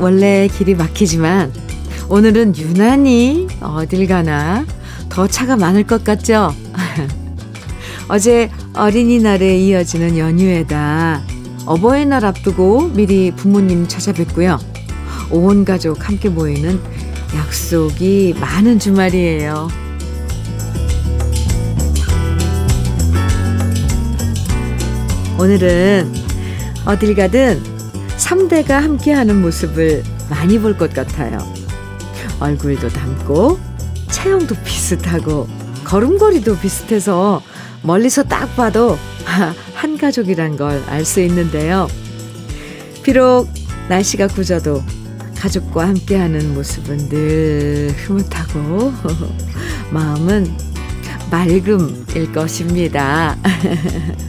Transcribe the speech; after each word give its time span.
원래 0.00 0.48
길이 0.48 0.74
막히지만 0.74 1.52
오늘은 2.08 2.56
유난히 2.56 3.48
어딜 3.60 4.06
가나 4.06 4.64
더 5.08 5.26
차가 5.26 5.56
많을 5.56 5.84
것 5.84 6.04
같죠? 6.04 6.54
어제 8.08 8.50
어린이날에 8.74 9.58
이어지는 9.58 10.16
연휴에다 10.16 11.22
어버이날 11.66 12.24
앞두고 12.24 12.88
미리 12.94 13.30
부모님 13.30 13.88
찾아뵙고요. 13.88 14.58
온 15.30 15.64
가족 15.66 16.08
함께 16.08 16.30
모이는 16.30 16.80
약속이 17.36 18.36
많은 18.40 18.78
주말이에요. 18.78 19.68
오늘은 25.38 26.14
어딜 26.86 27.14
가든 27.14 27.77
3대가 28.28 28.72
함께하는 28.72 29.40
모습을 29.40 30.02
많이 30.28 30.58
볼 30.58 30.76
것 30.76 30.92
같아요. 30.92 31.38
얼굴도 32.40 32.88
닮고 32.90 33.58
체형도 34.10 34.54
비슷하고 34.64 35.48
걸음걸이도 35.84 36.58
비슷해서 36.58 37.42
멀리서 37.82 38.22
딱 38.24 38.54
봐도 38.54 38.98
한 39.74 39.96
가족이란 39.96 40.56
걸 40.56 40.82
알 40.88 41.04
수 41.04 41.20
있는데요. 41.22 41.88
비록 43.02 43.48
날씨가 43.88 44.26
굳어도 44.28 44.82
가족과 45.38 45.88
함께하는 45.88 46.52
모습은 46.54 47.08
늘 47.08 47.94
흐뭇하고 47.96 48.92
마음은 49.90 50.54
맑음일 51.30 52.32
것입니다. 52.34 53.36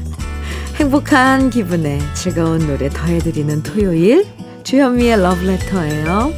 행복한 0.79 1.49
기분에 1.49 1.99
즐거운 2.15 2.65
노래 2.65 2.87
더해드리는 2.87 3.63
토요일 3.63 4.25
주현미의 4.63 5.21
러브레터예요. 5.21 6.31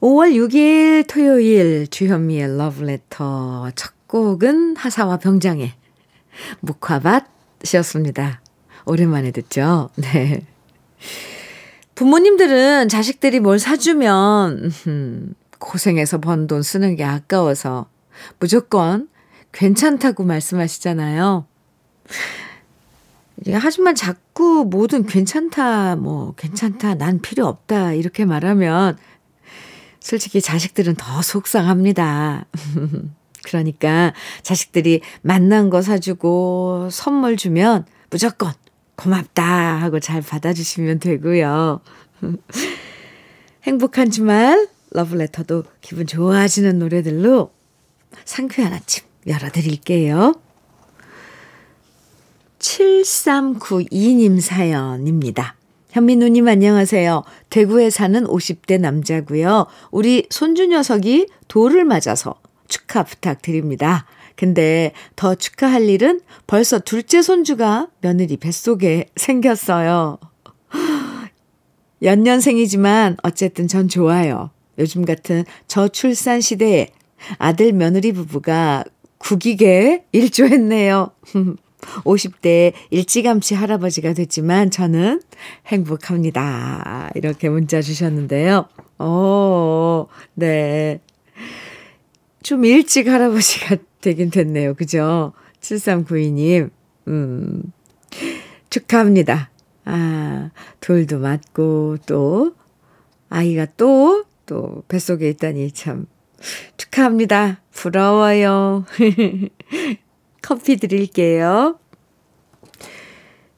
5월 0.00 0.32
6일 0.32 1.06
토요일 1.06 1.86
주현미의 1.86 2.56
러브레터 2.56 3.72
첫 3.74 3.92
곡은 4.06 4.76
하사와 4.76 5.18
병장의 5.18 5.74
묵화밭이었습니다. 6.60 8.40
오랜만에 8.86 9.32
듣죠? 9.32 9.90
네. 10.00 10.46
부모님들은 11.94 12.88
자식들이 12.88 13.40
뭘 13.40 13.58
사주면 13.58 14.72
고생해서 15.58 16.20
번 16.20 16.46
돈 16.46 16.62
쓰는 16.62 16.96
게 16.96 17.04
아까워서 17.04 17.90
무조건 18.38 19.09
괜찮다고 19.52 20.24
말씀하시잖아요. 20.24 21.46
하지만 23.52 23.94
자꾸 23.94 24.66
뭐든 24.70 25.06
괜찮다, 25.06 25.96
뭐, 25.96 26.34
괜찮다, 26.36 26.94
난 26.94 27.20
필요 27.20 27.46
없다, 27.46 27.94
이렇게 27.94 28.24
말하면 28.24 28.98
솔직히 29.98 30.40
자식들은 30.40 30.96
더 30.96 31.22
속상합니다. 31.22 32.46
그러니까 33.44 34.12
자식들이 34.42 35.00
만난 35.22 35.70
거 35.70 35.80
사주고 35.80 36.88
선물 36.90 37.36
주면 37.36 37.86
무조건 38.10 38.52
고맙다 38.96 39.42
하고 39.42 39.98
잘 39.98 40.20
받아주시면 40.20 40.98
되고요. 40.98 41.80
행복한 43.64 44.10
주말 44.10 44.68
러브레터도 44.90 45.64
기분 45.80 46.06
좋아지는 46.06 46.78
노래들로 46.78 47.52
상쾌한 48.24 48.72
아침 48.72 49.09
열어드릴게요. 49.26 50.34
7392님 52.58 54.40
사연입니다. 54.40 55.56
현민우님 55.90 56.46
안녕하세요. 56.46 57.24
대구에 57.48 57.90
사는 57.90 58.24
50대 58.24 58.78
남자고요. 58.80 59.66
우리 59.90 60.26
손주 60.30 60.66
녀석이 60.66 61.26
돌을 61.48 61.84
맞아서 61.84 62.36
축하 62.68 63.02
부탁드립니다. 63.02 64.06
근데 64.36 64.92
더 65.16 65.34
축하할 65.34 65.88
일은 65.88 66.20
벌써 66.46 66.78
둘째 66.78 67.22
손주가 67.22 67.88
며느리 68.00 68.36
뱃속에 68.36 69.06
생겼어요. 69.16 70.18
연년생이지만 72.02 73.16
어쨌든 73.22 73.66
전 73.66 73.88
좋아요. 73.88 74.50
요즘 74.78 75.04
같은 75.04 75.44
저출산 75.66 76.40
시대에 76.40 76.88
아들 77.38 77.72
며느리 77.72 78.12
부부가 78.12 78.84
국익에 79.20 80.04
일조했네요. 80.12 81.10
50대 82.04 82.72
일찌감치 82.90 83.54
할아버지가 83.54 84.12
됐지만 84.12 84.70
저는 84.70 85.22
행복합니다. 85.66 87.10
이렇게 87.14 87.48
문자 87.48 87.80
주셨는데요. 87.80 88.66
오, 88.98 90.08
네. 90.34 91.00
좀 92.42 92.64
일찍 92.64 93.08
할아버지가 93.08 93.76
되긴 94.00 94.30
됐네요. 94.30 94.74
그죠? 94.74 95.32
7392님, 95.60 96.70
음, 97.08 97.62
축하합니다. 98.70 99.50
아, 99.84 100.50
돌도 100.80 101.18
맞고, 101.18 101.98
또, 102.06 102.54
아이가 103.28 103.66
또, 103.76 104.24
또, 104.46 104.82
뱃속에 104.88 105.28
있다니 105.30 105.72
참 105.72 106.06
축하합니다. 106.76 107.60
부러워요. 107.70 108.84
커피 110.42 110.76
드릴게요. 110.76 111.78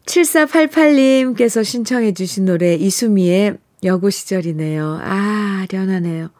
7488님께서 0.06 1.64
신청해 1.64 2.12
주신 2.12 2.44
노래 2.46 2.74
이수미의 2.74 3.56
여고 3.84 4.10
시절이네요. 4.10 5.00
아, 5.02 5.66
아련하네요. 5.70 6.30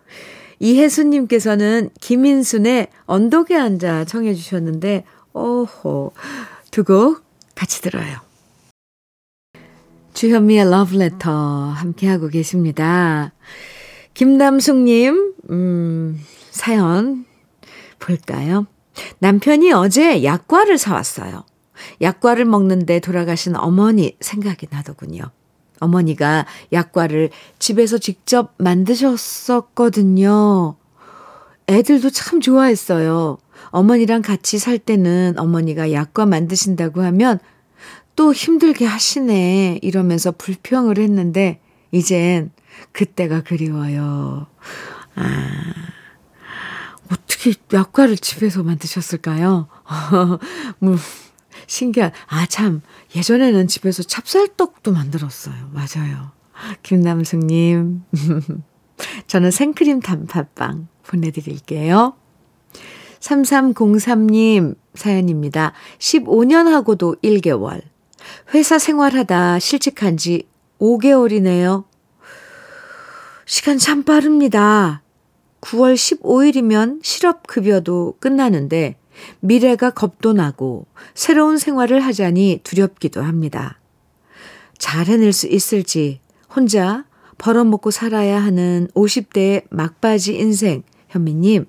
이혜수님께서는 0.59 1.91
김인순의 2.01 2.89
언덕에 3.07 3.57
앉아 3.57 4.05
청해 4.05 4.35
주셨는데, 4.35 5.05
오호, 5.33 6.13
두 6.71 6.85
곡 6.85 7.25
같이 7.55 7.83
들어요. 7.83 8.19
주현미의 10.15 10.71
러브레터 10.71 11.31
함께하고 11.31 12.29
계십니다. 12.29 13.33
김남숙님, 14.15 15.35
음, 15.51 16.21
사연 16.51 17.27
볼까요? 17.99 18.67
남편이 19.21 19.73
어제 19.73 20.23
약과를 20.23 20.77
사왔어요. 20.79 21.45
약과를 22.01 22.45
먹는데 22.45 23.01
돌아가신 23.01 23.57
어머니 23.57 24.17
생각이 24.21 24.69
나더군요. 24.71 25.25
어머니가 25.81 26.47
약과를 26.73 27.31
집에서 27.59 27.99
직접 27.99 28.55
만드셨었거든요. 28.59 30.77
애들도 31.69 32.11
참 32.11 32.41
좋아했어요. 32.41 33.39
어머니랑 33.71 34.23
같이 34.23 34.59
살 34.59 34.79
때는 34.79 35.35
어머니가 35.39 35.93
약과 35.93 36.27
만드신다고 36.27 37.03
하면 37.03 37.39
또 38.15 38.35
힘들게 38.35 38.85
하시네 38.85 39.79
이러면서 39.81 40.33
불평을 40.33 40.99
했는데 40.99 41.62
이젠 41.93 42.51
그때가 42.93 43.43
그리워요. 43.43 44.47
아, 45.15 45.49
어떻게 47.11 47.53
약과를 47.73 48.17
집에서 48.17 48.63
만드셨을까요? 48.63 49.69
뭐, 50.79 50.97
신기한, 51.69 52.11
아, 52.27 52.47
참, 52.47 52.81
예전에는 53.15 53.69
집에서 53.69 54.03
찹쌀떡도 54.03 54.93
만들었어요. 54.93 55.71
맞아요. 55.73 56.33
김남숙님. 56.83 58.03
저는 59.27 59.51
생크림 59.51 60.01
단팥빵 60.01 60.89
보내드릴게요. 61.07 62.15
3303님 63.21 64.77
사연입니다. 64.95 65.73
15년 65.99 66.69
하고도 66.71 67.17
1개월. 67.23 67.83
회사 68.55 68.79
생활하다 68.79 69.59
실직한 69.59 70.17
지 70.17 70.47
5개월이네요. 70.81 71.85
시간 73.45 73.79
참 73.79 74.05
빠릅니다. 74.05 75.03
9월 75.61 75.95
15일이면 75.95 77.01
실업급여도 77.03 78.17
끝나는데 78.21 78.97
미래가 79.41 79.91
겁도 79.91 80.33
나고 80.33 80.87
새로운 81.15 81.59
생활을 81.59 82.01
하자니 82.01 82.61
두렵기도 82.65 83.23
합니다. 83.23 83.79
잘 84.79 85.07
해낼 85.07 85.33
수 85.33 85.47
있을지 85.47 86.21
혼자 86.55 87.05
벌어먹고 87.39 87.91
살아야 87.91 88.43
하는 88.43 88.89
50대의 88.95 89.65
막바지 89.71 90.37
인생 90.37 90.83
현미님 91.09 91.67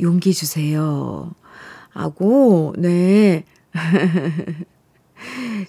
용기 0.00 0.32
주세요. 0.34 1.32
하고 1.90 2.74
네. 2.78 3.44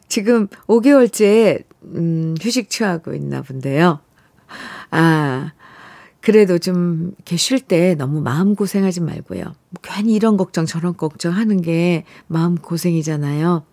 지금 0.07 0.47
5개월째 0.67 1.63
음, 1.83 2.35
휴식 2.41 2.69
취하고 2.69 3.13
있나 3.13 3.41
본데요. 3.41 3.99
아, 4.91 5.53
그래도 6.21 6.59
좀 6.59 7.13
이렇게 7.17 7.35
쉴 7.35 7.59
때 7.59 7.95
너무 7.95 8.21
마음 8.21 8.55
고생하지 8.55 9.01
말고요. 9.01 9.43
뭐 9.43 9.53
괜히 9.81 10.13
이런 10.13 10.37
걱정 10.37 10.65
저런 10.65 10.95
걱정 10.95 11.33
하는 11.33 11.61
게 11.61 12.05
마음 12.27 12.55
고생이잖아요. 12.55 13.63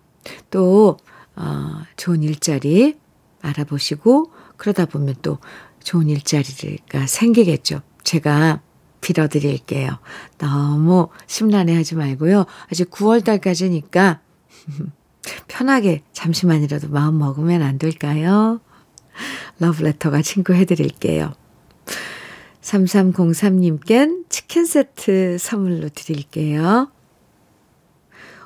또, 0.51 0.97
어, 1.37 1.83
좋은 1.97 2.23
일자리, 2.23 2.97
알아보시고 3.43 4.33
그러다 4.57 4.87
보면 4.87 5.17
또 5.23 5.39
좋은 5.83 6.09
일자리가 6.09 7.07
생기겠죠. 7.07 7.83
제가 8.03 8.63
빌어드릴게요. 9.01 9.99
너무 10.39 11.09
심란해 11.27 11.75
하지 11.77 11.95
말고요. 11.95 12.47
아직 12.71 12.91
9월달까지니까 12.91 14.19
편하게 15.47 16.03
잠시만이라도 16.13 16.89
마음 16.89 17.19
먹으면 17.19 17.63
안 17.63 17.79
될까요? 17.79 18.61
러브레터가 19.59 20.23
친구해 20.23 20.65
드릴게요. 20.65 21.33
3303님껜 22.63 24.29
치킨 24.29 24.67
세트 24.67 25.39
선물로 25.39 25.89
드릴게요. 25.95 26.91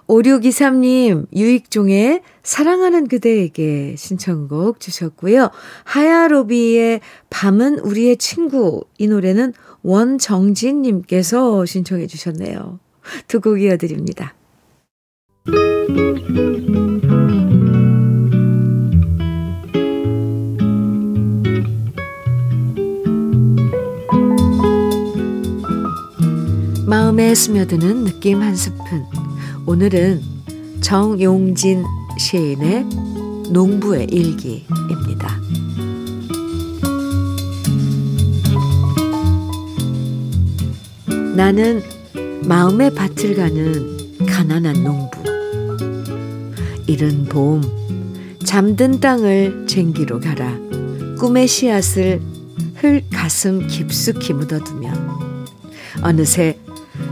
5623님, 0.07 1.27
유익종의 1.35 2.23
사랑하는 2.43 3.09
그대에게 3.09 3.95
신청곡 3.97 4.81
주셨고요. 4.81 5.51
하야로비의 5.85 7.01
밤은 7.31 7.79
우리의 7.79 8.17
친구. 8.19 8.85
이 8.99 9.07
노래는 9.07 9.55
원정진님께서 9.83 11.65
신청해 11.65 12.07
주셨네요. 12.09 12.79
두 13.27 13.41
곡 13.41 13.61
이어드립니다. 13.61 14.35
마음에 27.13 27.35
스며드는 27.35 28.05
느낌 28.05 28.41
한 28.41 28.57
스푼. 28.57 29.05
오늘은 29.67 30.23
정용진 30.81 31.85
시인의 32.19 32.87
농부의 33.51 34.07
일기입니다. 34.11 35.39
나는 41.37 41.83
마음의 42.45 42.95
밭을 42.95 43.37
가는 43.37 44.17
가난한 44.25 44.83
농부. 44.83 45.23
이른 46.87 47.27
봄, 47.27 47.61
잠든 48.43 49.01
땅을 49.01 49.67
쟁기로 49.67 50.19
갈아 50.19 50.59
꿈의 51.19 51.47
씨앗을 51.47 52.23
흙 52.77 53.03
가슴 53.13 53.67
깊숙이 53.67 54.33
묻어두면 54.33 55.47
어느새 56.03 56.62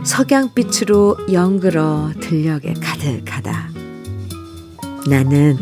석양빛으로 0.04 1.32
영그러 1.32 2.12
들녘에 2.20 2.74
가득하다. 2.80 3.70
나는 5.08 5.58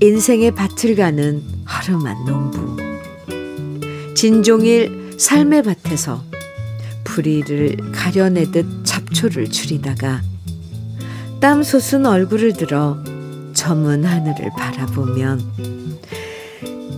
인생의 0.00 0.54
밭을 0.54 0.96
가는 0.96 1.42
허름한 1.66 2.24
농부. 2.24 2.76
진종일 4.14 5.16
삶의 5.18 5.62
밭에서 5.62 6.22
부리를 7.04 7.92
가려내듯 7.92 8.84
잡초를 8.84 9.50
줄이다가 9.50 10.22
땀 11.40 11.62
솟은 11.62 12.06
얼굴을 12.06 12.54
들어 12.54 12.98
저문 13.54 14.04
하늘을 14.04 14.50
바라보면 14.56 15.40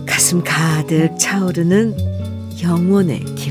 가슴 0.05 0.43
가득 0.43 1.17
차오르는 1.19 1.95
영혼의 2.63 3.23
기 3.35 3.46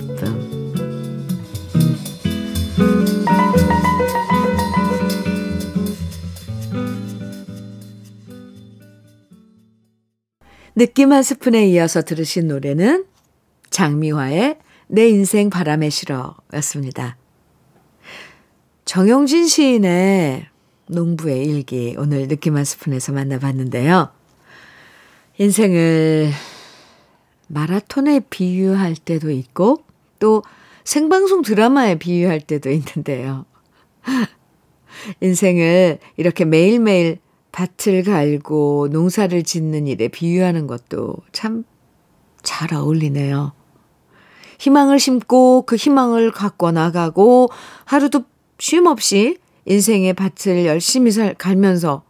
느낌 10.77 11.11
한 11.11 11.23
스푼에 11.23 11.67
이어서 11.69 12.03
들으신 12.03 12.49
노래는 12.49 13.07
장미화의 13.71 14.59
내 14.89 15.09
인생 15.09 15.49
바람에 15.49 15.89
실어 15.89 16.37
였습니다. 16.53 17.17
정영진 18.85 19.49
시인의 19.49 20.47
농부의 20.89 21.47
일기 21.47 21.97
오늘 21.99 22.29
느낌 22.29 22.59
한 22.59 22.67
스푼에서 22.67 23.13
만나봤는데요. 23.13 24.11
인생을 25.39 26.31
마라톤에 27.49 28.21
비유할 28.29 28.97
때도 28.97 29.31
있고 29.31 29.83
또 30.19 30.43
생방송 30.85 31.41
드라마에 31.41 31.95
비유할 31.95 32.43
때도 32.43 32.71
있는데요. 32.71 33.47
인생을 35.23 36.01
이렇게 36.19 36.45
매일매일 36.45 37.19
밭을 37.57 38.03
갈고 38.03 38.89
농사를 38.93 39.43
짓는 39.43 39.87
일에 39.87 40.09
비유하는 40.09 40.67
것도 40.67 41.17
참 41.33 41.65
잘 42.47 42.73
어울리네요. 42.73 43.53
희망을 44.59 44.99
심고 44.99 45.65
그 45.67 45.77
희망을 45.77 46.31
갖고 46.31 46.71
나가고 46.71 47.51
하루도 47.85 48.25
쉼 48.59 48.87
없이 48.87 49.37
인생의 49.67 50.15
밭을 50.15 50.65
열심히 50.65 51.11
살, 51.11 51.35
갈면서 51.35 52.05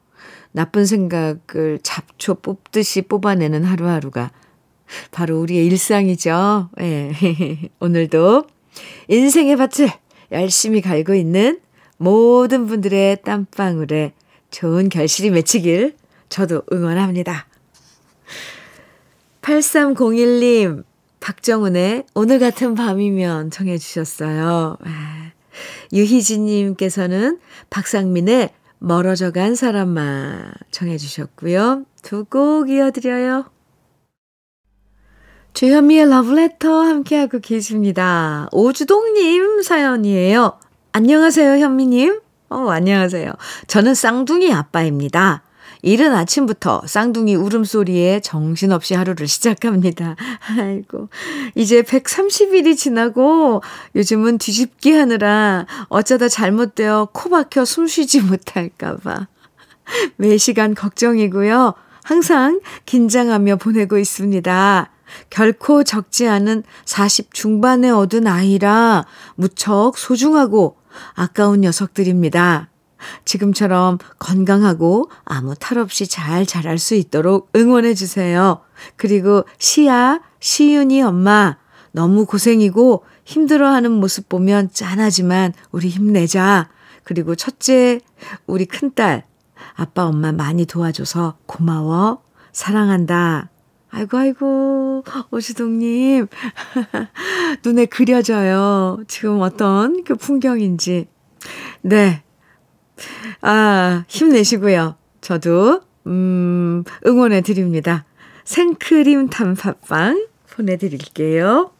나쁜 0.52 0.86
생각을 0.86 1.80
잡초 1.82 2.36
뽑듯이 2.36 3.02
뽑아내는 3.02 3.64
하루하루가 3.64 4.30
바로 5.10 5.40
우리의 5.40 5.66
일상이죠. 5.66 6.68
예. 6.80 7.12
오늘도 7.80 8.44
인생의 9.08 9.56
밭을 9.56 9.90
열심히 10.30 10.80
갈고 10.82 11.14
있는 11.14 11.60
모든 11.96 12.66
분들의 12.66 13.22
땀방울에 13.22 14.12
좋은 14.50 14.88
결실이 14.88 15.30
맺히길 15.30 15.96
저도 16.28 16.62
응원합니다. 16.72 17.46
8301님, 19.42 20.84
박정훈의 21.20 22.04
오늘 22.14 22.38
같은 22.38 22.74
밤이면 22.74 23.50
정해 23.50 23.78
주셨어요. 23.78 24.76
아, 24.82 25.30
유희진님께서는 25.92 27.38
박상민의 27.70 28.50
멀어져 28.78 29.30
간 29.30 29.54
사람만 29.54 30.52
정해 30.70 30.98
주셨고요. 30.98 31.84
두 32.02 32.24
곡 32.24 32.70
이어드려요. 32.70 33.46
주현미의 35.54 36.10
러브레터 36.10 36.68
함께하고 36.82 37.38
계십니다. 37.40 38.46
오주동님 38.52 39.62
사연이에요. 39.62 40.58
안녕하세요, 40.92 41.58
현미님. 41.64 42.20
어, 42.48 42.68
안녕하세요. 42.70 43.32
저는 43.66 43.94
쌍둥이 43.94 44.52
아빠입니다. 44.52 45.42
이른 45.82 46.14
아침부터 46.14 46.82
쌍둥이 46.86 47.34
울음소리에 47.34 48.20
정신없이 48.20 48.94
하루를 48.94 49.26
시작합니다. 49.26 50.16
아이고. 50.58 51.08
이제 51.54 51.82
130일이 51.82 52.76
지나고 52.76 53.62
요즘은 53.94 54.38
뒤집기 54.38 54.92
하느라 54.92 55.66
어쩌다 55.88 56.28
잘못되어 56.28 57.08
코 57.12 57.30
박혀 57.30 57.64
숨 57.64 57.86
쉬지 57.86 58.20
못할까봐. 58.20 59.26
매 60.16 60.38
시간 60.38 60.74
걱정이고요. 60.74 61.74
항상 62.04 62.60
긴장하며 62.86 63.56
보내고 63.56 63.98
있습니다. 63.98 64.90
결코 65.30 65.84
적지 65.84 66.28
않은 66.28 66.62
40 66.84 67.34
중반에 67.34 67.90
얻은 67.90 68.26
아이라 68.26 69.04
무척 69.34 69.98
소중하고 69.98 70.76
아까운 71.14 71.60
녀석들입니다. 71.62 72.68
지금처럼 73.24 73.98
건강하고 74.18 75.10
아무 75.24 75.54
탈 75.54 75.78
없이 75.78 76.06
잘 76.06 76.46
자랄 76.46 76.78
수 76.78 76.94
있도록 76.94 77.50
응원해 77.54 77.94
주세요. 77.94 78.62
그리고 78.96 79.44
시아, 79.58 80.20
시윤이 80.40 81.02
엄마, 81.02 81.56
너무 81.92 82.26
고생이고 82.26 83.04
힘들어하는 83.24 83.90
모습 83.90 84.28
보면 84.28 84.70
짠하지만 84.72 85.52
우리 85.72 85.88
힘내자. 85.88 86.68
그리고 87.04 87.34
첫째, 87.34 88.00
우리 88.46 88.64
큰딸, 88.66 89.24
아빠, 89.74 90.06
엄마 90.06 90.32
많이 90.32 90.66
도와줘서 90.66 91.38
고마워. 91.46 92.22
사랑한다. 92.52 93.50
아이고, 93.96 94.18
아이고, 94.18 95.04
오시동님. 95.30 96.26
눈에 97.64 97.86
그려져요. 97.86 99.02
지금 99.08 99.40
어떤 99.40 100.04
그 100.04 100.14
풍경인지. 100.16 101.06
네. 101.80 102.22
아, 103.40 104.04
힘내시고요. 104.06 104.96
저도, 105.22 105.80
음, 106.06 106.84
응원해 107.06 107.40
드립니다. 107.40 108.04
생크림 108.44 109.30
단팥빵 109.30 110.26
보내드릴게요. 110.50 111.70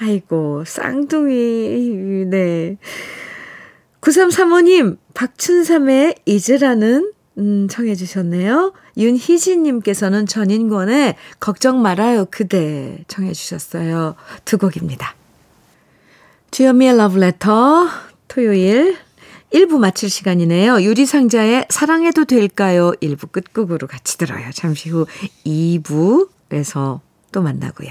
아이고, 0.00 0.64
쌍둥이, 0.64 2.24
네. 2.30 2.78
9335님, 4.00 4.96
박춘삼의 5.12 6.14
잊으라는 6.24 7.12
음, 7.38 7.68
청해 7.68 7.94
주셨네요. 7.94 8.72
윤희진님께서는 8.96 10.26
전인권의 10.26 11.16
걱정 11.38 11.82
말아요 11.82 12.26
그대 12.30 12.98
청해 13.08 13.32
주셨어요. 13.32 14.14
두 14.44 14.58
곡입니다. 14.58 15.14
주현미의 16.50 16.96
러브레터 16.96 17.88
토요일 18.28 18.96
1부 19.52 19.78
마칠 19.78 20.10
시간이네요. 20.10 20.82
유리상자의 20.82 21.66
사랑해도 21.68 22.24
될까요? 22.24 22.92
1부 23.02 23.30
끝곡으로 23.32 23.86
같이 23.86 24.18
들어요. 24.18 24.50
잠시 24.52 24.90
후 24.90 25.06
2부에서 25.44 27.00
또 27.32 27.42
만나고요. 27.42 27.90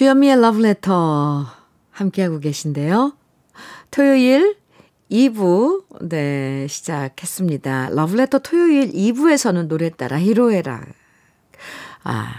주현미의 0.00 0.40
러브레터 0.40 1.44
함께하고 1.90 2.40
계신데요. 2.40 3.12
토요일 3.90 4.56
2부, 5.10 6.08
네, 6.08 6.66
시작했습니다. 6.66 7.90
러브레터 7.90 8.38
토요일 8.38 8.92
2부에서는 8.92 9.68
노래 9.68 9.90
따라 9.90 10.18
히로에라. 10.18 10.86
아, 12.04 12.32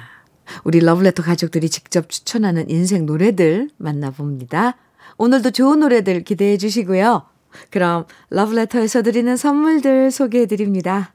우리 0.64 0.80
러브레터 0.80 1.22
가족들이 1.22 1.70
직접 1.70 2.10
추천하는 2.10 2.68
인생 2.68 3.06
노래들 3.06 3.70
만나봅니다. 3.78 4.78
오늘도 5.20 5.52
좋은 5.52 5.82
노래들 5.82 6.24
기대해 6.24 6.58
주시고요. 6.58 7.28
그럼 7.70 8.06
러브레터에서 8.32 9.04
드리는 9.04 9.38
선물들 9.38 10.10
소개해 10.10 10.48
드립니다. 10.48 11.14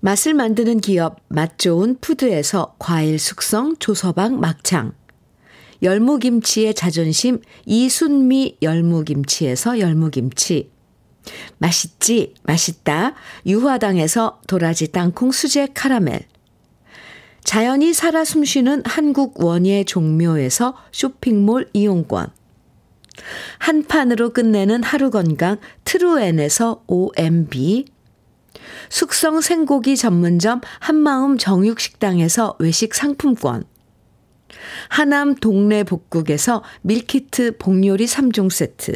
맛을 0.00 0.34
만드는 0.34 0.82
기업 0.82 1.20
맛 1.28 1.58
좋은 1.58 1.96
푸드에서 1.98 2.76
과일 2.78 3.18
숙성 3.18 3.76
조서방 3.78 4.38
막창 4.38 4.92
열무김치의 5.82 6.74
자존심 6.74 7.40
이순미 7.66 8.58
열무김치에서 8.62 9.80
열무김치. 9.80 10.70
맛있지 11.58 12.34
맛있다. 12.42 13.14
유화당에서 13.46 14.40
도라지 14.46 14.92
땅콩 14.92 15.30
수제 15.32 15.68
카라멜. 15.74 16.26
자연이 17.44 17.92
살아 17.92 18.24
숨쉬는 18.24 18.82
한국 18.84 19.42
원예 19.42 19.84
종묘에서 19.84 20.76
쇼핑몰 20.92 21.68
이용권. 21.72 22.28
한 23.58 23.84
판으로 23.84 24.32
끝내는 24.32 24.82
하루 24.82 25.10
건강 25.10 25.58
트루엔에서 25.84 26.84
OMB 26.86 27.84
숙성 28.88 29.40
생고기 29.40 29.96
전문점 29.96 30.60
한마음 30.80 31.38
정육식당에서 31.38 32.56
외식 32.58 32.94
상품권 32.94 33.64
하남 34.88 35.34
동네 35.34 35.84
복국에서 35.84 36.62
밀키트 36.82 37.58
복요리 37.58 38.06
3종 38.06 38.50
세트. 38.50 38.94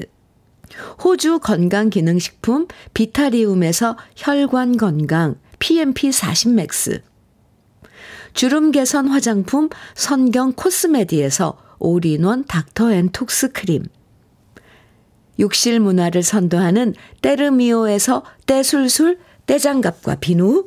호주 1.05 1.39
건강기능식품 1.41 2.67
비타리움에서 2.95 3.97
혈관 4.17 4.77
건강 4.77 5.37
PMP 5.59 6.13
40 6.13 6.55
맥스. 6.55 7.03
주름 8.35 8.71
개선 8.71 9.09
화장품 9.09 9.71
선경 9.95 10.53
코스메디에서 10.53 11.57
올인원 11.79 12.45
닥터 12.45 12.93
앤 12.93 13.09
톡스 13.11 13.53
크림. 13.53 13.85
욕실 15.39 15.81
문화를 15.81 16.23
선도하는 16.23 16.95
때르미오에서 17.23 18.25
때술술 18.47 19.19
때장갑과 19.47 20.17
비누. 20.17 20.67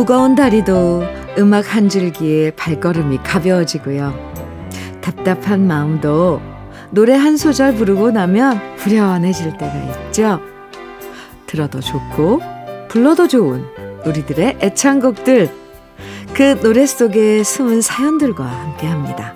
무거운 0.00 0.34
다리도 0.34 1.02
음악 1.36 1.76
한 1.76 1.90
줄기에 1.90 2.52
발걸음이 2.52 3.18
가벼워지고요. 3.18 4.14
답답한 5.02 5.66
마음도 5.66 6.40
노래 6.88 7.14
한 7.14 7.36
소절 7.36 7.74
부르고 7.74 8.10
나면 8.10 8.56
후련해질 8.78 9.58
때가 9.58 9.74
있죠. 10.06 10.40
들어도 11.44 11.80
좋고 11.80 12.40
불러도 12.88 13.28
좋은 13.28 13.62
우리들의 14.06 14.56
애창곡들 14.62 15.50
그 16.32 16.58
노래 16.62 16.86
속에 16.86 17.44
숨은 17.44 17.82
사연들과 17.82 18.42
함께합니다. 18.42 19.34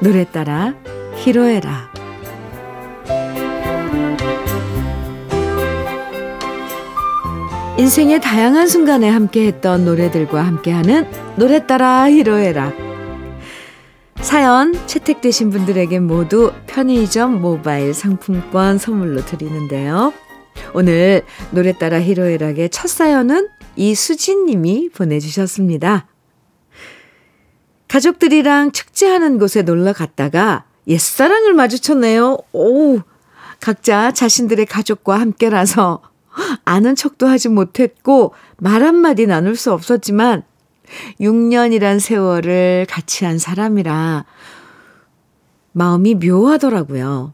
노래 0.00 0.24
따라 0.30 0.74
히로에라 1.16 1.90
인생의 7.76 8.20
다양한 8.20 8.68
순간에 8.68 9.08
함께했던 9.08 9.84
노래들과 9.84 10.46
함께하는 10.46 11.08
노래 11.34 11.66
따라 11.66 12.08
히로에라. 12.08 12.72
사연 14.20 14.72
채택되신 14.86 15.50
분들에게 15.50 15.98
모두 15.98 16.52
편의점 16.68 17.42
모바일 17.42 17.92
상품권 17.92 18.78
선물로 18.78 19.24
드리는데요. 19.24 20.12
오늘 20.72 21.24
노래 21.50 21.76
따라 21.76 22.00
히로에락의 22.00 22.70
첫 22.70 22.86
사연은 22.86 23.48
이수진 23.74 24.46
님이 24.46 24.88
보내주셨습니다. 24.90 26.06
가족들이랑 27.88 28.70
축제하는 28.70 29.36
곳에 29.36 29.62
놀러 29.62 29.92
갔다가 29.92 30.64
옛사랑을 30.86 31.54
마주쳤네요. 31.54 32.38
오, 32.52 33.00
각자 33.60 34.12
자신들의 34.12 34.64
가족과 34.66 35.18
함께라서 35.18 36.13
아는 36.64 36.94
척도 36.94 37.26
하지 37.26 37.48
못했고 37.48 38.34
말 38.58 38.82
한마디 38.82 39.26
나눌 39.26 39.56
수 39.56 39.72
없었지만 39.72 40.42
6년이란 41.20 42.00
세월을 42.00 42.86
같이 42.88 43.24
한 43.24 43.38
사람이라 43.38 44.24
마음이 45.72 46.14
묘하더라고요. 46.16 47.32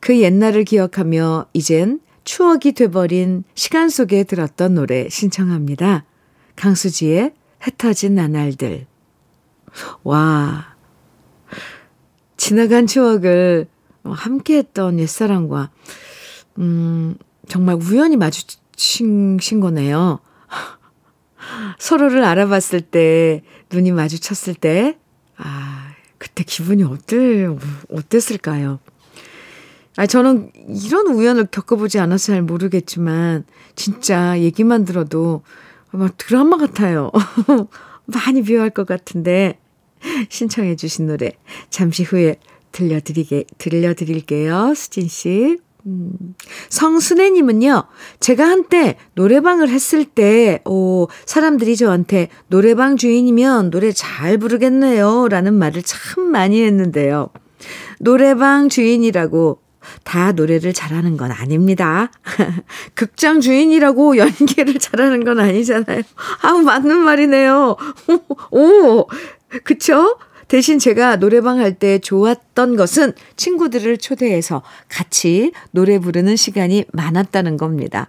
그 0.00 0.20
옛날을 0.20 0.64
기억하며 0.64 1.46
이젠 1.52 2.00
추억이 2.24 2.72
돼버린 2.72 3.44
시간 3.54 3.88
속에 3.88 4.24
들었던 4.24 4.74
노래 4.74 5.08
신청합니다. 5.08 6.04
강수지의 6.56 7.32
흩어진 7.60 8.14
나날들. 8.14 8.86
와. 10.02 10.74
지나간 12.36 12.86
추억을 12.86 13.66
함께 14.04 14.58
했던 14.58 14.98
옛사랑과, 14.98 15.70
음, 16.58 17.16
정말 17.48 17.76
우연히 17.76 18.16
마주친 18.16 19.38
거네요. 19.60 20.20
서로를 21.78 22.24
알아봤을 22.24 22.80
때, 22.80 23.42
눈이 23.70 23.92
마주쳤을 23.92 24.54
때, 24.54 24.98
아, 25.36 25.92
그때 26.18 26.44
기분이 26.44 26.84
어때, 26.84 27.48
어땠을까요? 27.90 28.78
아, 29.96 30.06
저는 30.06 30.52
이런 30.68 31.08
우연을 31.08 31.46
겪어보지 31.46 31.98
않아서 31.98 32.32
잘 32.32 32.42
모르겠지만, 32.42 33.44
진짜 33.74 34.38
얘기만 34.38 34.84
들어도 34.84 35.42
막 35.90 36.16
드라마 36.16 36.56
같아요. 36.56 37.10
많이 38.06 38.42
비워할 38.42 38.70
것 38.70 38.86
같은데, 38.86 39.58
신청해 40.28 40.76
주신 40.76 41.06
노래, 41.06 41.32
잠시 41.70 42.02
후에 42.02 42.36
들려드리게, 42.72 43.44
들려드릴게요. 43.58 44.74
수진 44.74 45.08
씨. 45.08 45.58
음, 45.86 46.34
성순애님은요, 46.68 47.84
제가 48.20 48.44
한때 48.44 48.96
노래방을 49.14 49.68
했을 49.68 50.04
때, 50.04 50.60
오, 50.64 51.08
사람들이 51.26 51.76
저한테 51.76 52.28
노래방 52.48 52.96
주인이면 52.96 53.70
노래 53.70 53.92
잘 53.92 54.38
부르겠네요. 54.38 55.28
라는 55.28 55.54
말을 55.54 55.82
참 55.82 56.24
많이 56.24 56.62
했는데요. 56.62 57.30
노래방 57.98 58.68
주인이라고 58.68 59.60
다 60.04 60.32
노래를 60.32 60.72
잘하는 60.72 61.16
건 61.16 61.32
아닙니다. 61.32 62.10
극장 62.94 63.40
주인이라고 63.40 64.16
연기를 64.16 64.78
잘하는 64.78 65.24
건 65.24 65.40
아니잖아요. 65.40 66.02
아, 66.42 66.52
맞는 66.52 66.98
말이네요. 66.98 67.76
오, 68.52 69.06
그쵸? 69.64 70.16
대신 70.52 70.78
제가 70.78 71.16
노래방 71.16 71.60
할 71.60 71.72
때 71.78 71.98
좋았던 71.98 72.76
것은 72.76 73.14
친구들을 73.36 73.96
초대해서 73.96 74.60
같이 74.86 75.50
노래 75.70 75.98
부르는 75.98 76.36
시간이 76.36 76.84
많았다는 76.92 77.56
겁니다. 77.56 78.06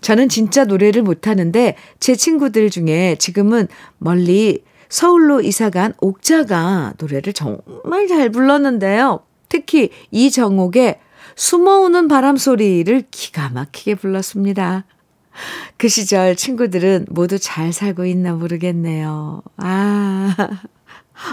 저는 0.00 0.28
진짜 0.28 0.62
노래를 0.62 1.02
못하는데 1.02 1.74
제 1.98 2.14
친구들 2.14 2.70
중에 2.70 3.16
지금은 3.18 3.66
멀리 3.98 4.62
서울로 4.88 5.40
이사간 5.40 5.94
옥자가 6.00 6.92
노래를 6.98 7.32
정말 7.32 8.06
잘 8.06 8.30
불렀는데요. 8.30 9.24
특히 9.48 9.90
이정옥의 10.12 11.00
숨어오는 11.34 12.06
바람 12.06 12.36
소리를 12.36 13.02
기가 13.10 13.48
막히게 13.48 13.96
불렀습니다. 13.96 14.84
그 15.76 15.88
시절 15.88 16.36
친구들은 16.36 17.06
모두 17.10 17.40
잘 17.40 17.72
살고 17.72 18.04
있나 18.04 18.34
모르겠네요. 18.34 19.42
아, 19.56 20.62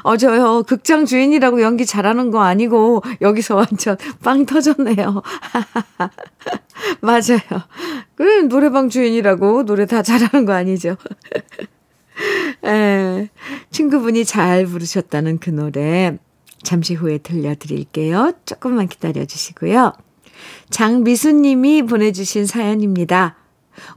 어, 0.03 0.17
저요, 0.17 0.63
극장 0.67 1.05
주인이라고 1.05 1.61
연기 1.61 1.85
잘하는 1.85 2.31
거 2.31 2.41
아니고, 2.41 3.01
여기서 3.21 3.55
완전 3.55 3.97
빵 4.23 4.45
터졌네요. 4.45 5.21
맞아요. 7.01 7.63
그 8.15 8.47
노래방 8.47 8.89
주인이라고 8.89 9.65
노래 9.65 9.85
다 9.85 10.01
잘하는 10.01 10.45
거 10.45 10.53
아니죠. 10.53 10.97
에, 12.63 13.29
친구분이 13.71 14.25
잘 14.25 14.65
부르셨다는 14.65 15.39
그 15.39 15.49
노래, 15.49 16.17
잠시 16.63 16.93
후에 16.93 17.17
들려드릴게요. 17.17 18.33
조금만 18.45 18.87
기다려 18.87 19.25
주시고요. 19.25 19.93
장미수님이 20.69 21.83
보내주신 21.83 22.45
사연입니다. 22.45 23.35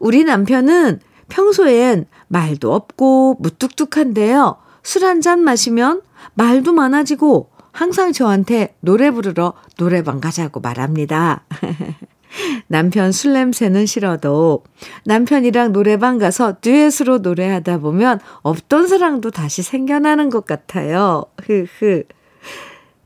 우리 0.01 0.25
남편은 0.25 1.01
평소엔 1.29 2.07
말도 2.29 2.73
없고 2.73 3.37
무뚝뚝한데요. 3.41 4.57
술 4.85 5.05
한 5.05 5.21
잔 5.21 5.41
마시면 5.41 6.03
말도 6.35 6.73
많아지고 6.73 7.51
항상 7.73 8.13
저한테 8.13 8.77
노래 8.81 9.11
부르러 9.11 9.55
노래방 9.77 10.21
가자고 10.21 10.61
말합니다. 10.61 11.45
남편 12.69 13.13
술 13.13 13.33
냄새는 13.33 13.87
싫어도 13.87 14.65
남편이랑 15.05 15.73
노래방 15.73 16.19
가서 16.19 16.57
듀엣으로 16.61 17.19
노래하다 17.19 17.79
보면 17.79 18.21
없던 18.43 18.89
사랑도 18.89 19.31
다시 19.31 19.63
생겨나는 19.63 20.31
것 20.31 20.45
같아요. 20.45 21.25
흐흐. 21.43 22.05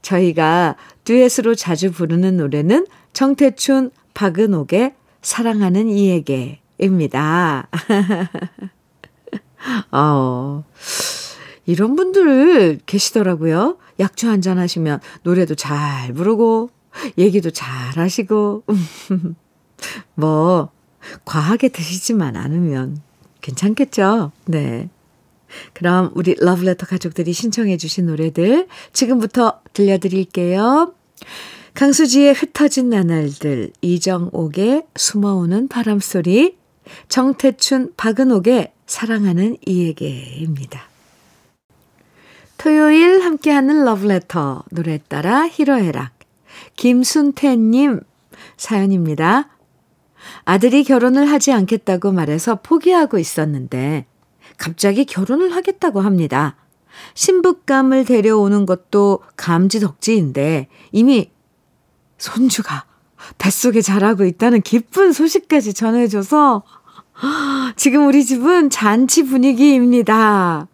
저희가 0.02 0.76
듀엣으로 1.04 1.54
자주 1.54 1.92
부르는 1.92 2.38
노래는 2.38 2.86
정태춘, 3.12 3.90
박은옥의 4.14 4.94
사랑하는 5.22 5.88
이에게입니다. 5.88 7.68
어. 9.92 10.64
이런 11.68 11.96
분들 11.96 12.80
계시더라고요. 12.86 13.76
약주 14.00 14.26
한잔 14.26 14.58
하시면 14.58 15.00
노래도 15.22 15.54
잘 15.54 16.14
부르고, 16.14 16.70
얘기도 17.18 17.50
잘 17.50 17.68
하시고, 17.98 18.64
뭐, 20.16 20.70
과하게 21.26 21.68
드시지만 21.68 22.36
않으면 22.36 23.02
괜찮겠죠? 23.42 24.32
네. 24.46 24.88
그럼 25.74 26.10
우리 26.14 26.36
러브레터 26.38 26.86
가족들이 26.86 27.34
신청해 27.34 27.76
주신 27.76 28.06
노래들 28.06 28.66
지금부터 28.94 29.60
들려드릴게요. 29.74 30.94
강수지의 31.74 32.32
흩어진 32.32 32.88
나날들, 32.88 33.72
이정옥의 33.82 34.84
숨어오는 34.96 35.68
바람소리, 35.68 36.56
정태춘, 37.10 37.92
박은옥의 37.98 38.72
사랑하는 38.86 39.58
이에게입니다. 39.66 40.88
토요일 42.58 43.24
함께하는 43.24 43.84
러브레터 43.84 44.64
노래 44.70 44.98
따라 45.08 45.46
히로에락 45.46 46.10
김순태님 46.74 48.00
사연입니다. 48.56 49.48
아들이 50.44 50.82
결혼을 50.82 51.30
하지 51.30 51.52
않겠다고 51.52 52.10
말해서 52.10 52.56
포기하고 52.56 53.18
있었는데 53.18 54.06
갑자기 54.56 55.04
결혼을 55.04 55.54
하겠다고 55.54 56.00
합니다. 56.00 56.56
신부감을 57.14 58.04
데려오는 58.04 58.66
것도 58.66 59.20
감지덕지인데 59.36 60.66
이미 60.90 61.30
손주가 62.18 62.86
뱃속에 63.38 63.80
자라고 63.82 64.24
있다는 64.24 64.62
기쁜 64.62 65.12
소식까지 65.12 65.74
전해줘서 65.74 66.64
지금 67.76 68.08
우리 68.08 68.24
집은 68.24 68.70
잔치 68.70 69.24
분위기입니다. 69.24 70.66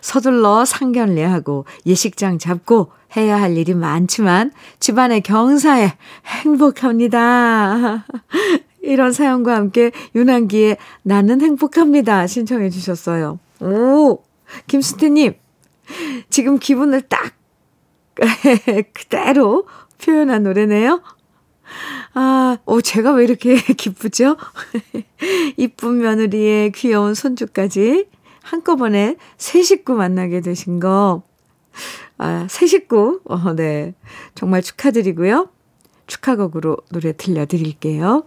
서둘러 0.00 0.64
상견례하고 0.64 1.64
예식장 1.86 2.38
잡고 2.38 2.90
해야 3.16 3.40
할 3.40 3.56
일이 3.56 3.74
많지만 3.74 4.52
집안의 4.80 5.22
경사에 5.22 5.92
행복합니다. 6.26 8.04
이런 8.82 9.12
사연과 9.12 9.54
함께 9.54 9.90
윤한기에 10.14 10.76
나는 11.02 11.40
행복합니다. 11.40 12.26
신청해 12.26 12.70
주셨어요. 12.70 13.38
오, 13.60 14.22
김수태님, 14.66 15.34
지금 16.30 16.58
기분을 16.58 17.02
딱 17.02 17.34
그대로 18.94 19.66
표현한 20.02 20.44
노래네요. 20.44 21.02
아, 22.14 22.56
오, 22.64 22.80
제가 22.80 23.12
왜 23.12 23.24
이렇게 23.24 23.56
기쁘죠? 23.76 24.36
이쁜 25.56 25.98
며느리의 25.98 26.72
귀여운 26.72 27.14
손주까지 27.14 28.08
한꺼번에 28.46 29.16
새 29.36 29.62
식구 29.62 29.94
만나게 29.94 30.40
되신 30.40 30.78
거, 30.78 31.22
아, 32.16 32.46
새 32.48 32.66
식구, 32.66 33.20
어, 33.24 33.52
네. 33.54 33.94
정말 34.36 34.62
축하드리고요. 34.62 35.48
축하곡으로 36.06 36.76
노래 36.92 37.12
들려드릴게요. 37.12 38.24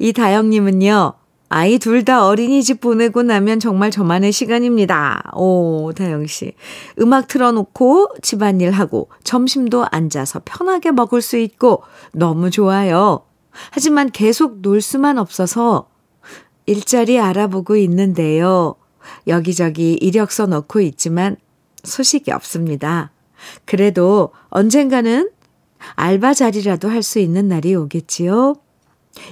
이다영님은요, 0.00 1.12
아이 1.50 1.78
둘 1.78 2.04
다 2.04 2.26
어린이집 2.26 2.80
보내고 2.80 3.22
나면 3.22 3.60
정말 3.60 3.92
저만의 3.92 4.32
시간입니다. 4.32 5.30
오, 5.34 5.92
다영씨. 5.94 6.54
음악 7.00 7.28
틀어놓고 7.28 8.14
집안일 8.22 8.72
하고 8.72 9.08
점심도 9.22 9.86
앉아서 9.88 10.40
편하게 10.44 10.90
먹을 10.90 11.22
수 11.22 11.36
있고 11.36 11.84
너무 12.12 12.50
좋아요. 12.50 13.24
하지만 13.70 14.10
계속 14.10 14.62
놀 14.62 14.80
수만 14.80 15.16
없어서 15.16 15.90
일자리 16.66 17.20
알아보고 17.20 17.76
있는데요. 17.76 18.74
여기저기 19.26 19.94
이력서 19.94 20.46
넣고 20.46 20.80
있지만 20.80 21.36
소식이 21.84 22.30
없습니다. 22.32 23.10
그래도 23.64 24.32
언젠가는 24.48 25.30
알바 25.94 26.34
자리라도 26.34 26.88
할 26.88 27.02
수 27.02 27.18
있는 27.18 27.48
날이 27.48 27.74
오겠지요. 27.74 28.54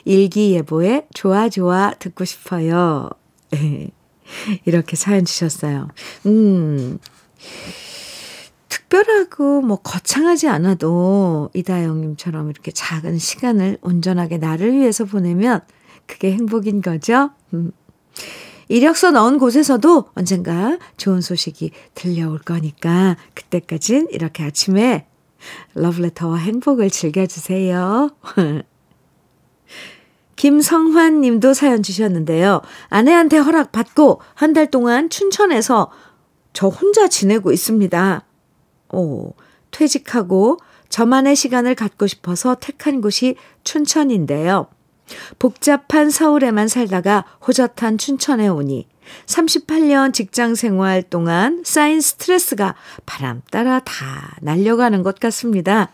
일기예보에 0.05 1.07
좋아 1.15 1.49
좋아 1.49 1.93
듣고 1.99 2.25
싶어요. 2.25 3.09
이렇게 4.65 4.97
사연 4.97 5.25
주셨어요. 5.25 5.89
음. 6.27 6.99
특별하고 8.69 9.63
뭐 9.63 9.77
거창하지 9.77 10.49
않아도 10.49 11.51
이다영님처럼 11.55 12.51
이렇게 12.51 12.71
작은 12.73 13.19
시간을 13.19 13.79
온전하게 13.83 14.39
나를 14.39 14.73
위해서 14.73 15.05
보내면 15.05 15.61
그게 16.07 16.33
행복인 16.33 16.83
거죠. 16.83 17.31
음. 17.55 17.73
이력서 18.71 19.11
넣은 19.11 19.39
곳에서도 19.39 20.11
언젠가 20.15 20.79
좋은 20.97 21.21
소식이 21.21 21.73
들려올 21.97 22.39
거니까 22.39 23.17
그때까진 23.35 24.07
이렇게 24.13 24.45
아침에 24.45 25.09
러브레터와 25.75 26.37
행복을 26.37 26.89
즐겨주세요. 26.89 28.11
김성환 30.37 31.21
님도 31.21 31.53
사연 31.53 31.83
주셨는데요. 31.83 32.63
아내한테 32.89 33.39
허락받고 33.39 34.21
한 34.35 34.53
달 34.53 34.71
동안 34.71 35.11
춘천에서 35.11 35.91
저 36.53 36.69
혼자 36.69 37.09
지내고 37.09 37.51
있습니다. 37.51 38.25
오, 38.93 39.35
퇴직하고 39.73 40.59
저만의 40.89 41.35
시간을 41.35 41.75
갖고 41.75 42.07
싶어서 42.07 42.55
택한 42.55 43.01
곳이 43.01 43.35
춘천인데요. 43.65 44.69
복잡한 45.39 46.11
서울에만 46.11 46.69
살다가 46.69 47.25
호젓한 47.47 47.99
춘천에 47.99 48.49
오니 48.49 48.87
38년 49.27 50.13
직장 50.13 50.55
생활 50.55 51.03
동안 51.03 51.63
쌓인 51.65 52.01
스트레스가 52.01 52.75
바람 53.07 53.43
따라 53.51 53.81
다 53.81 54.37
날려가는 54.41 55.03
것 55.03 55.19
같습니다. 55.19 55.91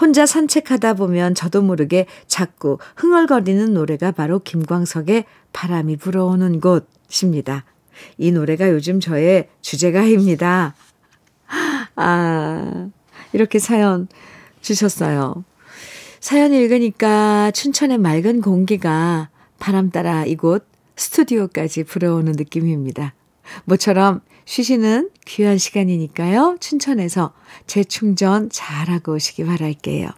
혼자 0.00 0.26
산책하다 0.26 0.94
보면 0.94 1.34
저도 1.34 1.62
모르게 1.62 2.06
자꾸 2.26 2.78
흥얼거리는 2.96 3.72
노래가 3.72 4.10
바로 4.10 4.40
김광석의 4.40 5.24
바람이 5.52 5.96
불어오는 5.96 6.60
곳입니다. 6.60 7.64
이 8.18 8.32
노래가 8.32 8.70
요즘 8.70 9.00
저의 9.00 9.48
주제가입니다. 9.60 10.74
아, 11.96 12.88
이렇게 13.32 13.58
사연 13.58 14.08
주셨어요. 14.60 15.44
사연 16.20 16.52
읽으니까 16.52 17.50
춘천의 17.52 17.96
맑은 17.96 18.42
공기가 18.42 19.30
바람 19.58 19.90
따라 19.90 20.26
이곳 20.26 20.66
스튜디오까지 20.96 21.84
불어오는 21.84 22.32
느낌입니다. 22.32 23.14
모처럼 23.64 24.20
쉬시는 24.44 25.10
귀한 25.24 25.56
시간이니까요. 25.56 26.58
춘천에서 26.60 27.32
재충전 27.66 28.50
잘하고 28.50 29.14
오시기 29.14 29.44
바랄게요. 29.46 30.10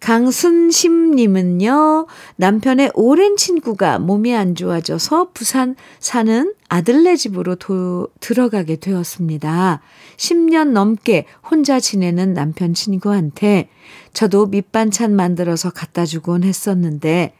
강순심님은요, 0.00 2.06
남편의 2.36 2.92
오랜 2.94 3.36
친구가 3.36 3.98
몸이 3.98 4.34
안 4.34 4.54
좋아져서 4.54 5.30
부산 5.34 5.76
사는 5.98 6.54
아들네 6.68 7.16
집으로 7.16 7.56
도, 7.56 8.08
들어가게 8.20 8.76
되었습니다. 8.76 9.80
10년 10.16 10.70
넘게 10.70 11.26
혼자 11.50 11.80
지내는 11.80 12.34
남편 12.34 12.74
친구한테 12.74 13.68
저도 14.12 14.46
밑반찬 14.46 15.16
만들어서 15.16 15.70
갖다 15.70 16.04
주곤 16.04 16.44
했었는데, 16.44 17.34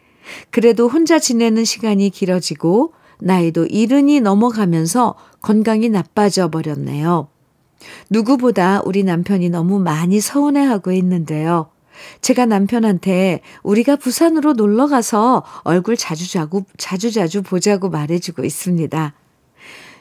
그래도 0.50 0.88
혼자 0.88 1.18
지내는 1.18 1.64
시간이 1.64 2.10
길어지고, 2.10 2.92
나이도 3.20 3.66
이른이 3.66 4.20
넘어가면서 4.20 5.14
건강이 5.40 5.88
나빠져 5.88 6.50
버렸네요. 6.50 7.28
누구보다 8.10 8.82
우리 8.84 9.04
남편이 9.04 9.50
너무 9.50 9.78
많이 9.78 10.20
서운해하고 10.20 10.92
있는데요. 10.92 11.70
제가 12.20 12.46
남편한테 12.46 13.40
우리가 13.62 13.96
부산으로 13.96 14.52
놀러 14.52 14.86
가서 14.86 15.44
얼굴 15.62 15.96
자주자주, 15.96 16.64
자주 16.76 17.10
자주 17.10 17.42
보자고 17.42 17.90
말해주고 17.90 18.44
있습니다. 18.44 19.14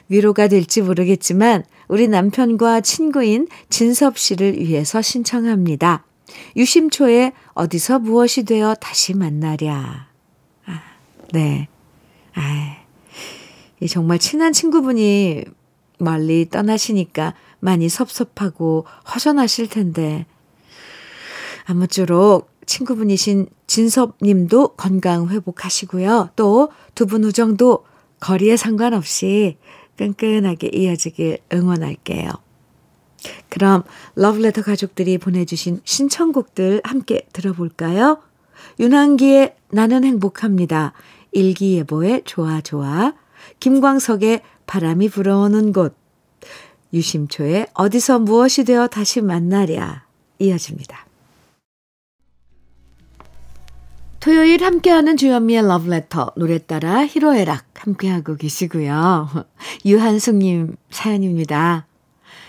위로가 0.08 0.48
될지 0.48 0.82
모르겠지만 0.82 1.64
우리 1.88 2.08
남편과 2.08 2.80
친구인 2.80 3.48
진섭 3.68 4.18
씨를 4.18 4.58
위해서 4.58 5.02
신청합니다. 5.02 6.04
유심초에 6.56 7.32
어디서 7.54 8.00
무엇이 8.00 8.44
되어 8.44 8.74
다시 8.74 9.14
만나랴. 9.14 10.08
아, 10.66 10.82
네. 11.32 11.68
아, 12.34 12.76
정말 13.88 14.18
친한 14.18 14.52
친구분이 14.52 15.44
멀리 15.98 16.48
떠나시니까 16.48 17.34
많이 17.60 17.88
섭섭하고 17.88 18.86
허전하실 19.14 19.68
텐데 19.68 20.26
아무쪼록 21.68 22.50
친구분이신 22.66 23.48
진섭 23.66 24.16
님도 24.22 24.68
건강 24.76 25.28
회복하시고요. 25.28 26.30
또 26.36 26.70
두 26.94 27.06
분 27.06 27.24
우정도 27.24 27.84
거리에 28.20 28.56
상관없이 28.56 29.58
끈끈하게 29.96 30.70
이어지길 30.72 31.38
응원할게요. 31.52 32.30
그럼 33.48 33.82
러브레터 34.14 34.62
가족들이 34.62 35.18
보내주신 35.18 35.80
신청곡들 35.84 36.80
함께 36.84 37.26
들어볼까요? 37.32 38.18
윤한기의 38.80 39.56
나는 39.70 40.04
행복합니다. 40.04 40.92
일기예보의 41.32 42.22
좋아 42.24 42.60
좋아. 42.60 43.12
김광석의 43.60 44.40
바람이 44.66 45.08
불어오는 45.10 45.72
곳. 45.72 45.96
유심초의 46.92 47.66
어디서 47.74 48.20
무엇이 48.20 48.64
되어 48.64 48.86
다시 48.86 49.20
만나랴. 49.20 50.04
이어집니다. 50.38 51.07
토요일 54.20 54.64
함께하는 54.64 55.16
주현미의 55.16 55.62
러브레터 55.68 56.32
노래 56.36 56.58
따라 56.58 57.06
히로에락 57.06 57.64
함께하고 57.74 58.34
계시고요. 58.34 59.28
유한숙님 59.86 60.74
사연입니다. 60.90 61.86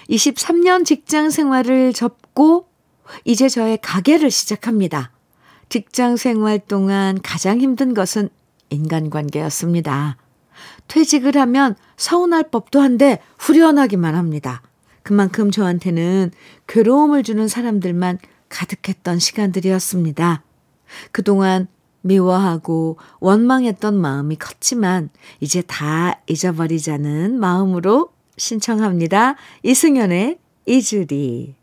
23년 0.10 0.84
직장 0.84 1.30
생활을 1.30 1.94
접고 1.94 2.68
이제 3.24 3.48
저의 3.50 3.78
가게를 3.82 4.32
시작합니다. 4.32 5.12
직장 5.70 6.18
생활 6.18 6.58
동안 6.58 7.20
가장 7.22 7.62
힘든 7.62 7.94
것은 7.94 8.30
인간관계였습니다. 8.72 10.18
퇴직을 10.88 11.38
하면 11.38 11.76
서운할 11.98 12.50
법도 12.50 12.82
한데 12.82 13.22
후련하기만 13.38 14.16
합니다. 14.16 14.64
그만큼 15.04 15.52
저한테는 15.52 16.32
괴로움을 16.68 17.22
주는 17.22 17.48
사람들만 17.48 18.18
가득했던 18.50 19.20
시간들이었습니다. 19.20 20.44
그동안 21.12 21.68
미워하고 22.02 22.98
원망했던 23.20 24.00
마음이 24.00 24.38
컸지만 24.38 25.10
이제 25.40 25.62
다 25.62 26.22
잊어버리자는 26.28 27.40
마음으로 27.40 28.10
신청합니다. 28.38 29.36
이승연의 29.64 30.40
이주리. 30.66 31.56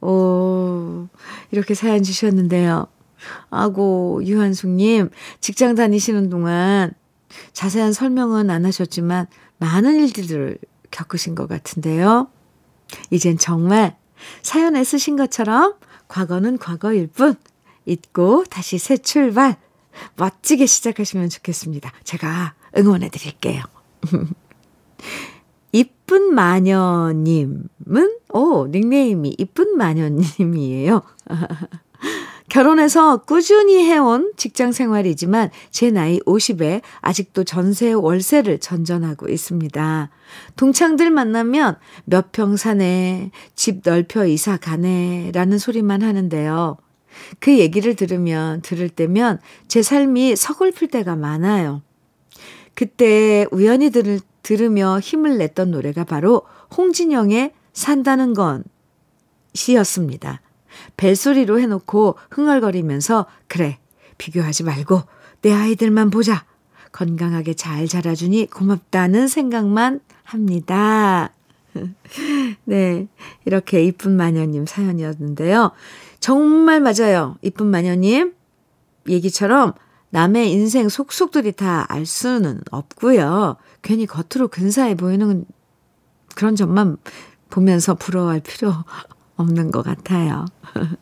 오, 0.00 1.08
이렇게 1.50 1.74
사연 1.74 2.02
주셨는데요. 2.02 2.88
아고, 3.50 4.20
유한숙님, 4.24 5.10
직장 5.40 5.74
다니시는 5.74 6.28
동안 6.28 6.92
자세한 7.52 7.92
설명은 7.92 8.50
안 8.50 8.66
하셨지만 8.66 9.26
많은 9.58 9.96
일들을 9.96 10.58
겪으신 10.90 11.34
것 11.34 11.48
같은데요. 11.48 12.28
이젠 13.10 13.38
정말 13.38 13.96
사연에 14.42 14.84
쓰신 14.84 15.16
것처럼 15.16 15.74
과거는 16.08 16.58
과거일 16.58 17.06
뿐 17.06 17.34
잊고 17.86 18.44
다시 18.44 18.78
새 18.78 18.96
출발 18.96 19.56
멋지게 20.16 20.66
시작하시면 20.66 21.28
좋겠습니다. 21.28 21.92
제가 22.04 22.54
응원해 22.76 23.08
드릴게요. 23.08 23.62
이쁜 25.72 26.34
마녀님은, 26.34 27.68
오, 28.32 28.66
닉네임이 28.68 29.34
이쁜 29.38 29.76
마녀님이에요. 29.76 31.02
결혼해서 32.48 33.16
꾸준히 33.24 33.84
해온 33.84 34.32
직장 34.36 34.70
생활이지만 34.70 35.50
제 35.70 35.90
나이 35.90 36.20
50에 36.20 36.82
아직도 37.00 37.42
전세 37.42 37.92
월세를 37.92 38.60
전전하고 38.60 39.28
있습니다. 39.28 40.10
동창들 40.56 41.10
만나면 41.10 41.76
몇 42.04 42.30
평 42.30 42.56
사네, 42.56 43.32
집 43.56 43.80
넓혀 43.82 44.26
이사 44.26 44.56
가네, 44.56 45.32
라는 45.34 45.58
소리만 45.58 46.02
하는데요. 46.02 46.76
그 47.38 47.58
얘기를 47.58 47.94
들으면, 47.94 48.62
들을 48.62 48.88
때면 48.88 49.38
제 49.68 49.82
삶이 49.82 50.36
서글플 50.36 50.88
때가 50.88 51.16
많아요. 51.16 51.82
그때 52.74 53.46
우연히 53.50 53.90
들, 53.90 54.20
들으며 54.42 54.98
힘을 55.00 55.38
냈던 55.38 55.70
노래가 55.70 56.04
바로 56.04 56.42
홍진영의 56.76 57.52
산다는 57.72 58.34
건 58.34 58.64
시였습니다. 59.54 60.40
벨소리로 60.96 61.60
해놓고 61.60 62.16
흥얼거리면서 62.30 63.26
그래 63.46 63.78
비교하지 64.18 64.64
말고 64.64 65.02
내 65.42 65.52
아이들만 65.52 66.10
보자. 66.10 66.44
건강하게 66.92 67.54
잘 67.54 67.88
자라주니 67.88 68.48
고맙다는 68.50 69.26
생각만 69.26 70.00
합니다. 70.22 71.32
네. 72.64 73.08
이렇게 73.44 73.84
이쁜 73.84 74.16
마녀님 74.16 74.66
사연이었는데요. 74.66 75.72
정말 76.24 76.80
맞아요. 76.80 77.36
이쁜 77.42 77.66
마녀님. 77.66 78.32
얘기처럼 79.10 79.74
남의 80.08 80.50
인생 80.52 80.88
속속들이 80.88 81.52
다 81.52 81.84
알 81.90 82.06
수는 82.06 82.62
없고요. 82.70 83.56
괜히 83.82 84.06
겉으로 84.06 84.48
근사해 84.48 84.94
보이는 84.94 85.44
그런 86.34 86.56
점만 86.56 86.96
보면서 87.50 87.92
부러워할 87.92 88.40
필요 88.40 88.72
없는 89.36 89.70
것 89.70 89.82
같아요. 89.82 90.46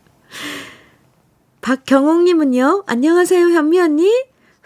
박경옥님은요, 1.60 2.82
안녕하세요, 2.88 3.46
현미 3.50 3.78
언니. 3.78 4.10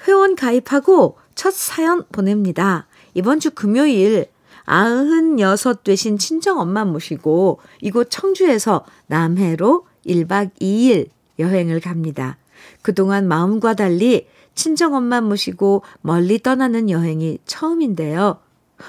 회원 0.09 0.37
가입하고 0.37 1.19
첫 1.35 1.53
사연 1.53 2.07
보냅니다. 2.12 2.87
이번 3.12 3.40
주 3.40 3.51
금요일 3.51 4.31
96 4.66 5.85
되신 5.85 6.16
친정엄마 6.16 6.87
모시고 6.87 7.61
이곳 7.83 8.09
청주에서 8.11 8.87
남해로 9.09 9.85
1박 10.07 10.51
2일 10.61 11.09
여행을 11.38 11.81
갑니다. 11.81 12.38
그동안 12.83 13.29
마음과 13.29 13.75
달리 13.75 14.27
친정엄마 14.55 15.21
모시고 15.21 15.83
멀리 16.01 16.38
떠나는 16.38 16.88
여행이 16.90 17.38
처음인데요. 17.45 18.38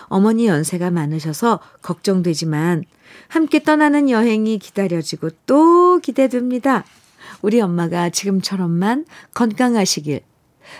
어머니 0.05 0.47
연세가 0.47 0.91
많으셔서 0.91 1.59
걱정되지만 1.81 2.83
함께 3.27 3.63
떠나는 3.63 4.09
여행이 4.09 4.59
기다려지고 4.59 5.29
또 5.45 5.99
기대됩니다. 5.99 6.85
우리 7.41 7.61
엄마가 7.61 8.09
지금처럼만 8.09 9.05
건강하시길 9.33 10.21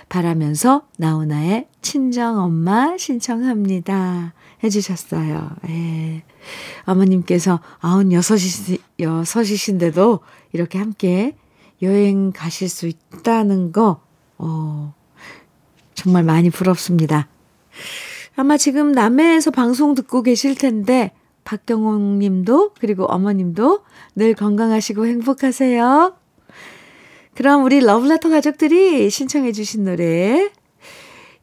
바라면서 0.10 0.88
나훈아의 0.98 1.68
친정엄마 1.82 2.98
신청합니다. 2.98 4.34
해주셨어요. 4.64 5.50
예. 5.70 6.24
어머님께서 6.86 7.60
96이신데도 7.82 10.20
이렇게 10.54 10.78
함께 10.78 11.36
여행 11.82 12.32
가실 12.32 12.70
수 12.70 12.88
있다는 12.88 13.72
거, 13.72 14.02
어, 14.38 14.94
정말 15.94 16.24
많이 16.24 16.50
부럽습니다. 16.50 17.28
아마 18.36 18.58
지금 18.58 18.92
남해에서 18.92 19.52
방송 19.52 19.96
듣고 19.96 20.24
계실 20.24 20.56
텐데, 20.56 21.12
박경홍 21.44 22.20
님도, 22.20 22.74
그리고 22.80 23.06
어머님도 23.06 23.82
늘 24.16 24.34
건강하시고 24.34 25.06
행복하세요. 25.06 26.16
그럼 27.36 27.64
우리 27.64 27.80
러브레터 27.80 28.30
가족들이 28.30 29.10
신청해 29.10 29.52
주신 29.52 29.86
노래, 29.86 30.52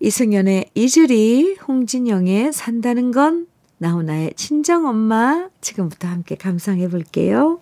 이승연의 0.01 0.71
이주리, 0.75 1.57
홍진영의 1.67 2.53
산다는 2.53 3.13
건, 3.13 3.47
나훈아의 3.79 4.35
친정엄마, 4.37 5.49
지금부터 5.61 6.09
함께 6.09 6.35
감상해 6.35 6.89
볼게요. 6.89 7.61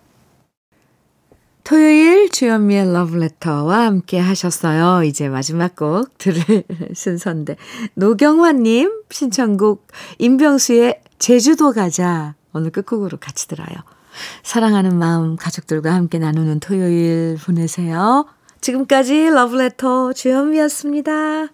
토요일 1.63 2.29
주현미의 2.29 2.91
러브레터와 2.91 3.85
함께 3.85 4.19
하셨어요. 4.19 5.03
이제 5.03 5.29
마지막 5.29 5.75
곡 5.75 6.17
들을 6.17 6.63
순서인데 6.93 7.55
노경환님 7.93 9.03
신청곡 9.09 9.87
임병수의 10.19 11.01
제주도 11.19 11.71
가자 11.71 12.35
오늘 12.51 12.69
끝곡으로 12.71 13.17
같이 13.17 13.47
들어요. 13.47 13.69
사랑하는 14.43 14.97
마음 14.97 15.37
가족들과 15.37 15.93
함께 15.93 16.19
나누는 16.19 16.59
토요일 16.59 17.37
보내세요. 17.43 18.25
지금까지 18.59 19.29
러브레터 19.29 20.13
주현미였습니다. 20.13 21.47